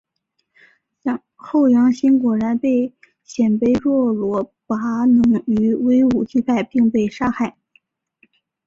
[1.35, 2.91] 后杨欣果然被
[3.23, 7.55] 鲜卑若罗拔能于武威击败并被杀害。